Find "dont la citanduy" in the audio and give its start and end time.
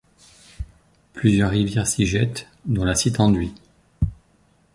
2.65-3.53